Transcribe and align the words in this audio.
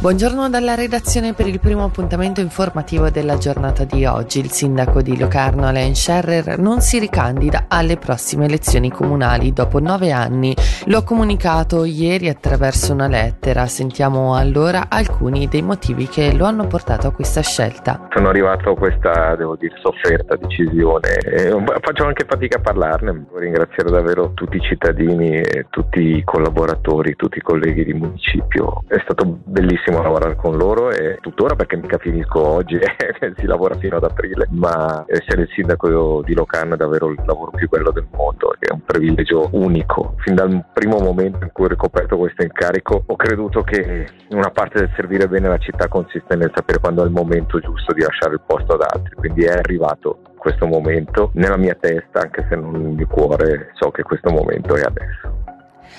Buongiorno 0.00 0.48
dalla 0.48 0.74
redazione 0.74 1.34
per 1.34 1.46
il 1.46 1.60
primo 1.60 1.84
appuntamento 1.84 2.40
informativo 2.40 3.10
della 3.10 3.36
giornata 3.36 3.84
di 3.84 4.06
oggi. 4.06 4.38
Il 4.38 4.50
sindaco 4.50 5.02
di 5.02 5.18
Locarno 5.18 5.66
Alain 5.66 5.94
Scherrer 5.94 6.58
non 6.58 6.80
si 6.80 6.98
ricandida 6.98 7.66
alle 7.68 7.98
prossime 7.98 8.46
elezioni 8.46 8.90
comunali 8.90 9.52
dopo 9.52 9.78
nove 9.78 10.10
anni. 10.10 10.56
Lo 10.86 10.96
ha 10.96 11.04
comunicato 11.04 11.84
ieri 11.84 12.30
attraverso 12.30 12.94
una 12.94 13.08
lettera. 13.08 13.66
Sentiamo 13.66 14.34
allora 14.36 14.86
alcuni 14.88 15.48
dei 15.48 15.60
motivi 15.60 16.08
che 16.08 16.34
lo 16.34 16.46
hanno 16.46 16.66
portato 16.66 17.06
a 17.06 17.12
questa 17.12 17.42
scelta. 17.42 18.08
Sono 18.14 18.30
arrivato 18.30 18.70
a 18.70 18.76
questa, 18.76 19.36
devo 19.36 19.54
dire, 19.56 19.74
sofferta 19.82 20.34
decisione. 20.36 21.18
E 21.18 21.50
faccio 21.82 22.06
anche 22.06 22.24
fatica 22.26 22.56
a 22.56 22.62
parlarne. 22.62 23.26
Voglio 23.30 23.40
ringraziare 23.40 23.90
davvero 23.90 24.32
tutti 24.32 24.56
i 24.56 24.60
cittadini 24.60 25.42
tutti 25.68 26.16
i 26.16 26.24
collaboratori, 26.24 27.16
tutti 27.16 27.36
i 27.36 27.42
colleghi 27.42 27.84
di 27.84 27.92
municipio. 27.92 28.82
È 28.88 28.98
stato 29.04 29.40
bellissimo 29.44 29.89
bellissimo 29.90 30.02
lavorare 30.02 30.36
con 30.36 30.56
loro 30.56 30.90
e 30.90 31.18
tuttora 31.20 31.54
perché 31.56 31.76
mica 31.76 31.98
finisco 31.98 32.46
oggi 32.46 32.76
e 32.78 33.34
si 33.36 33.46
lavora 33.46 33.76
fino 33.76 33.96
ad 33.96 34.04
aprile, 34.04 34.46
ma 34.50 35.04
essere 35.06 35.42
il 35.42 35.48
sindaco 35.54 36.22
di 36.22 36.34
Locarno 36.34 36.74
è 36.74 36.76
davvero 36.76 37.08
il 37.10 37.22
lavoro 37.26 37.50
più 37.50 37.68
bello 37.68 37.90
del 37.90 38.06
mondo, 38.12 38.54
è 38.58 38.72
un 38.72 38.82
privilegio 38.84 39.48
unico. 39.52 40.14
Fin 40.18 40.34
dal 40.34 40.64
primo 40.72 40.98
momento 40.98 41.44
in 41.44 41.50
cui 41.52 41.64
ho 41.64 41.68
ricoperto 41.68 42.16
questo 42.16 42.42
incarico 42.42 43.02
ho 43.04 43.16
creduto 43.16 43.62
che 43.62 44.06
una 44.30 44.50
parte 44.50 44.78
del 44.80 44.92
servire 44.94 45.28
bene 45.28 45.48
la 45.48 45.58
città 45.58 45.88
consiste 45.88 46.36
nel 46.36 46.52
sapere 46.54 46.78
quando 46.78 47.02
è 47.02 47.06
il 47.06 47.12
momento 47.12 47.58
giusto 47.58 47.92
di 47.92 48.02
lasciare 48.02 48.34
il 48.34 48.42
posto 48.46 48.74
ad 48.74 48.82
altri, 48.82 49.14
quindi 49.16 49.44
è 49.44 49.52
arrivato 49.52 50.20
questo 50.36 50.66
momento 50.66 51.30
nella 51.34 51.58
mia 51.58 51.76
testa, 51.78 52.20
anche 52.20 52.46
se 52.48 52.56
non 52.56 52.72
nel 52.72 52.92
mio 52.92 53.06
cuore 53.06 53.72
so 53.74 53.90
che 53.90 54.02
questo 54.02 54.30
momento 54.30 54.74
è 54.74 54.80
adesso. 54.80 55.39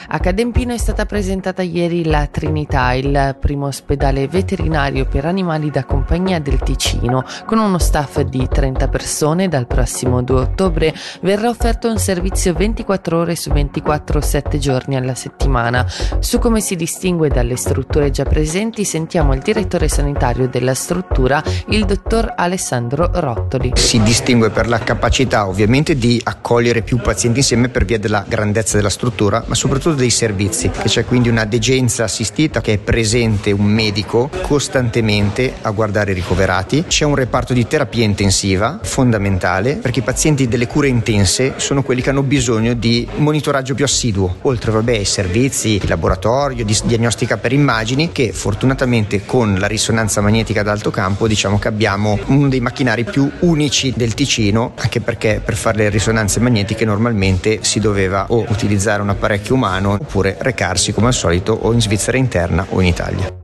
A 0.07 0.19
Cadempino 0.19 0.73
è 0.73 0.77
stata 0.77 1.05
presentata 1.05 1.61
ieri 1.61 2.03
la 2.05 2.25
Trinità, 2.25 2.91
il 2.93 3.37
primo 3.39 3.67
ospedale 3.67 4.27
veterinario 4.27 5.05
per 5.05 5.25
animali 5.25 5.69
da 5.69 5.85
compagnia 5.85 6.39
del 6.39 6.59
Ticino. 6.59 7.23
Con 7.45 7.59
uno 7.59 7.77
staff 7.77 8.21
di 8.21 8.47
30 8.51 8.87
persone, 8.87 9.47
dal 9.47 9.67
prossimo 9.67 10.23
2 10.23 10.39
ottobre 10.39 10.93
verrà 11.21 11.49
offerto 11.49 11.87
un 11.87 11.97
servizio 11.97 12.53
24 12.53 13.17
ore 13.17 13.35
su 13.35 13.51
24, 13.51 14.19
7 14.19 14.57
giorni 14.57 14.95
alla 14.95 15.15
settimana. 15.15 15.85
Su 16.19 16.39
come 16.39 16.61
si 16.61 16.75
distingue 16.75 17.29
dalle 17.29 17.55
strutture 17.55 18.09
già 18.09 18.23
presenti, 18.23 18.83
sentiamo 18.83 19.33
il 19.33 19.41
direttore 19.41 19.87
sanitario 19.87 20.49
della 20.49 20.73
struttura, 20.73 21.43
il 21.67 21.85
dottor 21.85 22.33
Alessandro 22.35 23.11
Rottoli. 23.13 23.73
Si 23.75 24.01
distingue 24.01 24.49
per 24.49 24.67
la 24.67 24.79
capacità 24.79 25.47
ovviamente 25.47 25.95
di 25.95 26.19
accogliere 26.23 26.81
più 26.81 26.97
pazienti 26.97 27.39
insieme 27.39 27.69
per 27.69 27.85
via 27.85 27.99
della 27.99 28.25
grandezza 28.27 28.77
della 28.77 28.89
struttura, 28.89 29.43
ma 29.45 29.55
soprattutto 29.55 29.90
soprattutto 29.91 29.95
dei 29.95 30.09
servizi, 30.09 30.69
che 30.69 30.87
c'è 30.87 31.05
quindi 31.05 31.29
una 31.29 31.45
degenza 31.45 32.03
assistita 32.03 32.61
che 32.61 32.73
è 32.73 32.77
presente 32.77 33.51
un 33.51 33.65
medico 33.65 34.29
costantemente 34.41 35.53
a 35.61 35.71
guardare 35.71 36.11
i 36.11 36.13
ricoverati, 36.13 36.85
c'è 36.87 37.05
un 37.05 37.15
reparto 37.15 37.53
di 37.53 37.67
terapia 37.67 38.03
intensiva 38.03 38.79
fondamentale 38.81 39.75
perché 39.75 39.99
i 39.99 40.03
pazienti 40.03 40.47
delle 40.47 40.67
cure 40.67 40.87
intense 40.87 41.53
sono 41.57 41.83
quelli 41.83 42.01
che 42.01 42.09
hanno 42.09 42.23
bisogno 42.23 42.73
di 42.73 43.07
monitoraggio 43.17 43.73
più 43.73 43.85
assiduo, 43.85 44.37
oltre 44.41 44.71
vabbè, 44.71 44.97
ai 44.97 45.05
servizi 45.05 45.77
di 45.79 45.87
laboratorio, 45.87 46.65
di 46.65 46.77
diagnostica 46.83 47.37
per 47.37 47.53
immagini 47.53 48.11
che 48.11 48.31
fortunatamente 48.31 49.25
con 49.25 49.55
la 49.59 49.67
risonanza 49.67 50.21
magnetica 50.21 50.61
ad 50.61 50.67
alto 50.67 50.89
campo 50.89 51.27
diciamo 51.27 51.59
che 51.59 51.67
abbiamo 51.67 52.17
uno 52.27 52.47
dei 52.47 52.59
macchinari 52.59 53.03
più 53.03 53.29
unici 53.39 53.93
del 53.95 54.13
Ticino, 54.13 54.73
anche 54.75 55.01
perché 55.01 55.41
per 55.43 55.55
fare 55.55 55.77
le 55.77 55.89
risonanze 55.89 56.39
magnetiche 56.39 56.85
normalmente 56.85 57.59
si 57.61 57.79
doveva 57.79 58.25
o 58.29 58.45
utilizzare 58.49 59.01
un 59.01 59.09
apparecchio 59.09 59.55
umano 59.55 59.80
Milano 59.81 59.93
oppure 59.93 60.37
recarsi 60.39 60.93
come 60.93 61.07
al 61.07 61.13
solito 61.13 61.53
o 61.53 61.73
in 61.73 61.81
Svizzera 61.81 62.17
interna 62.17 62.65
o 62.69 62.79
in 62.79 62.87
Italia. 62.87 63.40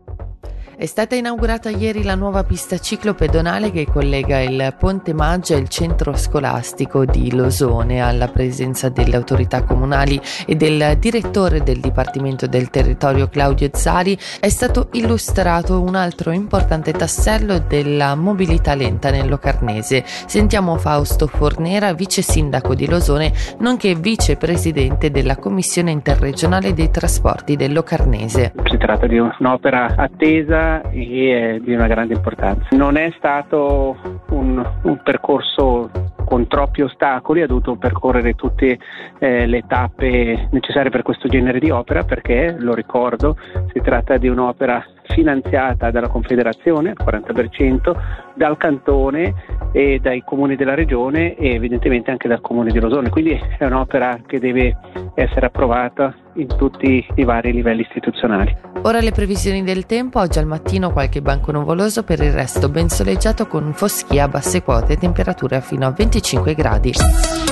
È 0.79 0.85
stata 0.85 1.15
inaugurata 1.15 1.71
ieri 1.71 2.03
la 2.03 2.13
nuova 2.13 2.43
pista 2.43 2.77
ciclopedonale 2.77 3.71
che 3.71 3.87
collega 3.87 4.41
il 4.41 4.75
Ponte 4.77 5.11
Maggio 5.11 5.55
e 5.55 5.57
il 5.57 5.69
centro 5.69 6.15
scolastico 6.15 7.03
di 7.03 7.33
Losone 7.33 7.99
alla 7.99 8.27
presenza 8.27 8.87
delle 8.87 9.15
autorità 9.15 9.63
comunali 9.63 10.21
e 10.45 10.53
del 10.53 10.95
direttore 10.99 11.63
del 11.63 11.79
Dipartimento 11.79 12.45
del 12.45 12.69
Territorio 12.69 13.27
Claudio 13.27 13.71
Zali 13.73 14.15
è 14.39 14.49
stato 14.49 14.89
illustrato 14.91 15.81
un 15.81 15.95
altro 15.95 16.29
importante 16.29 16.91
tassello 16.91 17.57
della 17.57 18.13
mobilità 18.13 18.75
lenta 18.75 19.09
nel 19.09 19.27
Locarnese. 19.27 20.03
Sentiamo 20.05 20.77
Fausto 20.77 21.25
Fornera, 21.25 21.93
vice 21.93 22.21
sindaco 22.21 22.75
di 22.75 22.87
Losone, 22.87 23.33
nonché 23.61 23.95
vicepresidente 23.95 25.09
della 25.09 25.37
Commissione 25.37 25.89
interregionale 25.89 26.75
dei 26.75 26.91
trasporti 26.91 27.55
del 27.55 27.73
Locarnese. 27.73 28.53
Si 28.69 28.77
tratta 28.77 29.07
di 29.07 29.17
un'opera 29.17 29.95
attesa 29.97 30.65
e 30.91 31.59
di 31.63 31.73
una 31.73 31.87
grande 31.87 32.13
importanza. 32.13 32.67
Non 32.75 32.97
è 32.97 33.11
stato 33.17 33.95
un, 34.29 34.65
un 34.83 35.01
percorso 35.03 35.89
con 36.25 36.47
troppi 36.47 36.81
ostacoli, 36.81 37.41
ha 37.41 37.47
dovuto 37.47 37.75
percorrere 37.77 38.33
tutte 38.33 38.77
eh, 39.17 39.45
le 39.45 39.63
tappe 39.65 40.49
necessarie 40.51 40.89
per 40.89 41.01
questo 41.01 41.29
genere 41.29 41.59
di 41.59 41.69
opera 41.69 42.03
perché, 42.03 42.53
lo 42.57 42.73
ricordo, 42.73 43.37
si 43.71 43.79
tratta 43.81 44.17
di 44.17 44.27
un'opera 44.27 44.83
finanziata 45.09 45.91
dalla 45.91 46.07
Confederazione 46.07 46.93
al 46.95 47.05
40%, 47.05 47.95
dal 48.35 48.57
Cantone 48.57 49.33
e 49.71 49.99
dai 50.01 50.23
comuni 50.25 50.55
della 50.55 50.73
regione 50.73 51.35
e 51.35 51.53
evidentemente 51.53 52.11
anche 52.11 52.27
dal 52.27 52.41
comune 52.41 52.71
di 52.71 52.79
Rosone. 52.79 53.09
Quindi 53.09 53.39
è 53.57 53.65
un'opera 53.65 54.19
che 54.25 54.39
deve 54.39 54.75
essere 55.15 55.47
approvata 55.47 56.13
in 56.33 56.47
tutti 56.47 57.05
i 57.15 57.23
vari 57.23 57.51
livelli 57.51 57.81
istituzionali. 57.81 58.55
Ora 58.83 58.99
le 58.99 59.11
previsioni 59.11 59.63
del 59.63 59.85
tempo, 59.85 60.19
oggi 60.19 60.39
al 60.39 60.45
mattino 60.45 60.91
qualche 60.91 61.21
banco 61.21 61.51
nuvoloso, 61.51 62.03
per 62.03 62.21
il 62.21 62.31
resto 62.31 62.69
ben 62.69 62.89
soleggiato 62.89 63.47
con 63.47 63.73
foschia 63.73 64.25
a 64.25 64.27
basse 64.27 64.61
quote 64.61 64.93
e 64.93 64.97
temperature 64.97 65.61
fino 65.61 65.85
a 65.87 65.91
25 65.91 66.53
gradi. 66.53 67.46